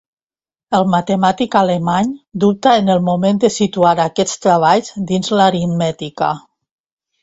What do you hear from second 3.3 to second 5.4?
de situar aquests treballs dins